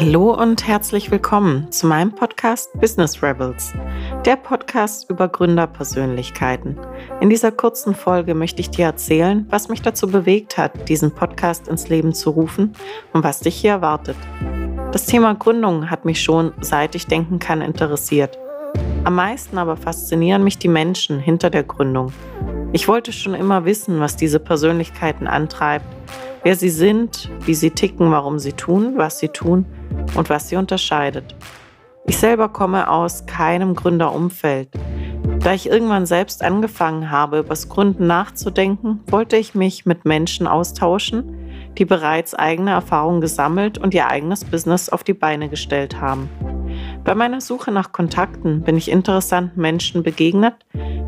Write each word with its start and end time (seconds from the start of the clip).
Hallo 0.00 0.32
und 0.32 0.64
herzlich 0.64 1.10
willkommen 1.10 1.72
zu 1.72 1.88
meinem 1.88 2.12
Podcast 2.12 2.70
Business 2.78 3.20
Rebels, 3.20 3.72
der 4.24 4.36
Podcast 4.36 5.10
über 5.10 5.26
Gründerpersönlichkeiten. 5.26 6.78
In 7.20 7.30
dieser 7.30 7.50
kurzen 7.50 7.96
Folge 7.96 8.36
möchte 8.36 8.60
ich 8.60 8.70
dir 8.70 8.84
erzählen, 8.84 9.44
was 9.50 9.68
mich 9.68 9.82
dazu 9.82 10.06
bewegt 10.06 10.56
hat, 10.56 10.88
diesen 10.88 11.10
Podcast 11.10 11.66
ins 11.66 11.88
Leben 11.88 12.14
zu 12.14 12.30
rufen 12.30 12.76
und 13.12 13.24
was 13.24 13.40
dich 13.40 13.56
hier 13.56 13.72
erwartet. 13.72 14.16
Das 14.92 15.06
Thema 15.06 15.34
Gründung 15.34 15.90
hat 15.90 16.04
mich 16.04 16.22
schon, 16.22 16.52
seit 16.60 16.94
ich 16.94 17.08
denken 17.08 17.40
kann, 17.40 17.60
interessiert. 17.60 18.38
Am 19.02 19.16
meisten 19.16 19.58
aber 19.58 19.76
faszinieren 19.76 20.44
mich 20.44 20.58
die 20.58 20.68
Menschen 20.68 21.18
hinter 21.18 21.50
der 21.50 21.64
Gründung. 21.64 22.12
Ich 22.72 22.86
wollte 22.86 23.12
schon 23.12 23.34
immer 23.34 23.64
wissen, 23.64 23.98
was 23.98 24.14
diese 24.14 24.38
Persönlichkeiten 24.38 25.26
antreibt, 25.26 25.86
wer 26.44 26.54
sie 26.54 26.70
sind, 26.70 27.28
wie 27.40 27.54
sie 27.54 27.72
ticken, 27.72 28.12
warum 28.12 28.38
sie 28.38 28.52
tun, 28.52 28.92
was 28.96 29.18
sie 29.18 29.30
tun 29.30 29.66
und 30.14 30.30
was 30.30 30.48
sie 30.48 30.56
unterscheidet. 30.56 31.34
Ich 32.06 32.18
selber 32.18 32.48
komme 32.48 32.90
aus 32.90 33.26
keinem 33.26 33.74
Gründerumfeld. 33.74 34.70
Da 35.40 35.52
ich 35.52 35.68
irgendwann 35.68 36.06
selbst 36.06 36.42
angefangen 36.42 37.10
habe, 37.10 37.40
übers 37.40 37.68
Gründen 37.68 38.06
nachzudenken, 38.06 39.00
wollte 39.06 39.36
ich 39.36 39.54
mich 39.54 39.86
mit 39.86 40.04
Menschen 40.04 40.46
austauschen, 40.46 41.36
die 41.76 41.84
bereits 41.84 42.34
eigene 42.34 42.70
Erfahrungen 42.70 43.20
gesammelt 43.20 43.78
und 43.78 43.94
ihr 43.94 44.08
eigenes 44.08 44.44
Business 44.44 44.88
auf 44.88 45.04
die 45.04 45.14
Beine 45.14 45.48
gestellt 45.48 46.00
haben. 46.00 46.28
Bei 47.04 47.14
meiner 47.14 47.40
Suche 47.40 47.70
nach 47.70 47.92
Kontakten 47.92 48.62
bin 48.62 48.76
ich 48.76 48.90
interessanten 48.90 49.60
Menschen 49.60 50.02
begegnet, 50.02 50.54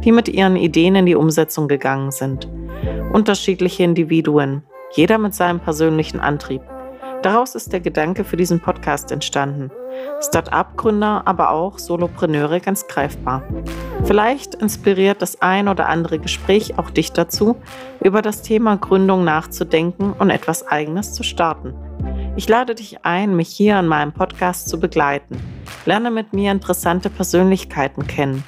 die 0.05 0.13
mit 0.13 0.29
ihren 0.29 0.57
Ideen 0.57 0.95
in 0.95 1.07
die 1.07 1.17
Umsetzung 1.17 1.69
gegangen 1.69 2.11
sind. 2.11 2.49
Unterschiedliche 3.13 3.83
Individuen, 3.83 4.63
jeder 4.93 5.19
mit 5.19 5.35
seinem 5.35 5.61
persönlichen 5.61 6.21
Antrieb. 6.21 6.63
Daraus 7.23 7.55
ist 7.55 7.73
der 7.75 7.81
Gedanke 7.81 8.25
für 8.25 8.39
diesen 8.39 8.61
Podcast 8.61 9.13
entstanden. 9.13 9.71
Start-up-Gründer, 10.23 11.23
aber 11.27 11.51
auch 11.51 11.79
Solopreneure 11.79 12.61
ganz 12.61 12.87
greifbar. 12.87 13.43
Vielleicht 14.05 14.55
inspiriert 14.55 15.21
das 15.21 15.43
ein 15.43 15.69
oder 15.69 15.91
andere 15.91 16.19
Gespräch 16.19 16.79
auch 16.79 16.89
dich 16.89 17.13
dazu, 17.13 17.57
über 18.03 18.23
das 18.23 18.41
Thema 18.41 18.79
Gründung 18.79 19.23
nachzudenken 19.25 20.15
und 20.15 20.31
etwas 20.31 20.67
Eigenes 20.67 21.13
zu 21.13 21.23
starten. 21.23 21.75
Ich 22.37 22.49
lade 22.49 22.75
dich 22.75 23.05
ein, 23.05 23.37
mich 23.37 23.49
hier 23.49 23.77
an 23.77 23.87
meinem 23.87 24.13
Podcast 24.13 24.71
zu 24.71 24.81
begleiten. 24.81 25.37
Lerne 25.85 26.11
mit 26.11 26.33
mir 26.33 26.53
interessante 26.53 27.11
Persönlichkeiten 27.11 28.07
kennen. 28.07 28.45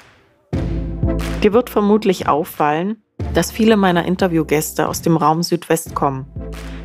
Dir 1.43 1.53
wird 1.53 1.69
vermutlich 1.69 2.27
auffallen, 2.27 3.02
dass 3.33 3.51
viele 3.51 3.77
meiner 3.77 4.05
Interviewgäste 4.05 4.87
aus 4.87 5.01
dem 5.01 5.17
Raum 5.17 5.43
Südwest 5.43 5.95
kommen. 5.95 6.25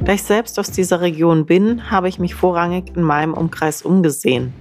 Da 0.05 0.13
ich 0.13 0.23
selbst 0.23 0.59
aus 0.59 0.71
dieser 0.71 1.01
Region 1.01 1.47
bin, 1.47 1.91
habe 1.91 2.09
ich 2.09 2.19
mich 2.19 2.35
vorrangig 2.35 2.97
in 2.97 3.03
meinem 3.03 3.35
Umkreis 3.35 3.83
umgesehen. 3.83 4.55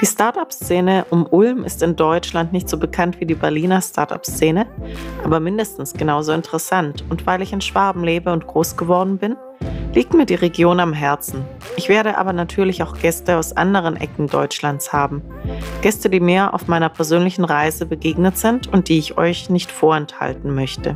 Die 0.00 0.06
Startup-Szene 0.06 1.06
um 1.10 1.26
Ulm 1.26 1.64
ist 1.64 1.82
in 1.82 1.96
Deutschland 1.96 2.52
nicht 2.52 2.68
so 2.68 2.78
bekannt 2.78 3.18
wie 3.20 3.26
die 3.26 3.34
Berliner 3.34 3.80
Startup-Szene, 3.80 4.66
aber 5.24 5.40
mindestens 5.40 5.92
genauso 5.92 6.32
interessant. 6.32 7.04
Und 7.08 7.26
weil 7.26 7.42
ich 7.42 7.52
in 7.52 7.60
Schwaben 7.60 8.04
lebe 8.04 8.32
und 8.32 8.46
groß 8.46 8.76
geworden 8.76 9.18
bin, 9.18 9.36
liegt 9.98 10.14
mir 10.14 10.26
die 10.26 10.36
Region 10.36 10.78
am 10.78 10.92
Herzen. 10.92 11.44
Ich 11.76 11.88
werde 11.88 12.18
aber 12.18 12.32
natürlich 12.32 12.84
auch 12.84 12.96
Gäste 12.96 13.36
aus 13.36 13.56
anderen 13.56 13.96
Ecken 13.96 14.28
Deutschlands 14.28 14.92
haben. 14.92 15.22
Gäste, 15.82 16.08
die 16.08 16.20
mir 16.20 16.54
auf 16.54 16.68
meiner 16.68 16.88
persönlichen 16.88 17.44
Reise 17.44 17.84
begegnet 17.84 18.38
sind 18.38 18.72
und 18.72 18.88
die 18.88 19.00
ich 19.00 19.18
euch 19.18 19.50
nicht 19.50 19.72
vorenthalten 19.72 20.54
möchte. 20.54 20.94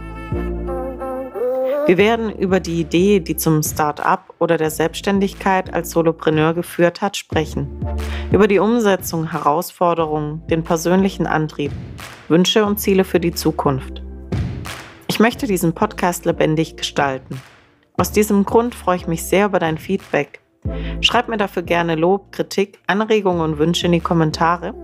Wir 1.86 1.98
werden 1.98 2.30
über 2.30 2.61
die 2.61 2.80
Idee, 2.80 3.19
die 3.19 3.36
zum 3.36 3.64
Start-up 3.64 4.34
oder 4.39 4.56
der 4.56 4.70
Selbstständigkeit 4.70 5.75
als 5.75 5.91
Solopreneur 5.91 6.55
geführt 6.55 7.03
hat, 7.03 7.17
sprechen. 7.17 7.84
Über 8.30 8.47
die 8.47 8.61
Umsetzung, 8.61 9.33
Herausforderungen, 9.33 10.47
den 10.47 10.62
persönlichen 10.62 11.27
Antrieb, 11.27 11.73
Wünsche 12.28 12.64
und 12.64 12.79
Ziele 12.79 13.02
für 13.02 13.19
die 13.19 13.33
Zukunft. 13.33 14.01
Ich 15.08 15.19
möchte 15.19 15.48
diesen 15.48 15.73
Podcast 15.73 16.24
lebendig 16.24 16.77
gestalten. 16.77 17.40
Aus 17.97 18.13
diesem 18.13 18.45
Grund 18.45 18.75
freue 18.75 18.97
ich 18.97 19.07
mich 19.07 19.25
sehr 19.25 19.47
über 19.47 19.58
dein 19.58 19.79
Feedback. 19.79 20.41
Schreib 21.01 21.29
mir 21.29 21.36
dafür 21.36 21.63
gerne 21.63 21.95
Lob, 21.95 22.33
Kritik, 22.33 22.79
Anregungen 22.86 23.42
und 23.42 23.58
Wünsche 23.58 23.86
in 23.86 23.92
die 23.92 24.01
Kommentare 24.01 24.75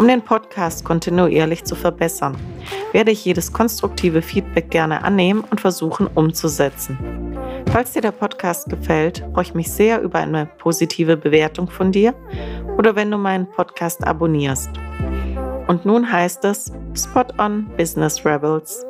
um 0.00 0.08
den 0.08 0.22
Podcast 0.22 0.82
kontinuierlich 0.82 1.64
zu 1.64 1.74
verbessern, 1.74 2.34
werde 2.92 3.10
ich 3.10 3.22
jedes 3.22 3.52
konstruktive 3.52 4.22
Feedback 4.22 4.70
gerne 4.70 5.04
annehmen 5.04 5.44
und 5.50 5.60
versuchen 5.60 6.06
umzusetzen. 6.06 6.96
Falls 7.70 7.92
dir 7.92 8.00
der 8.00 8.12
Podcast 8.12 8.70
gefällt, 8.70 9.22
freue 9.34 9.42
ich 9.42 9.52
mich 9.52 9.70
sehr 9.70 10.00
über 10.00 10.20
eine 10.20 10.46
positive 10.56 11.18
Bewertung 11.18 11.68
von 11.68 11.92
dir 11.92 12.14
oder 12.78 12.96
wenn 12.96 13.10
du 13.10 13.18
meinen 13.18 13.46
Podcast 13.50 14.02
abonnierst. 14.02 14.70
Und 15.68 15.84
nun 15.84 16.10
heißt 16.10 16.46
es 16.46 16.72
Spot 16.94 17.26
on 17.36 17.68
Business 17.76 18.24
Rebels. 18.24 18.86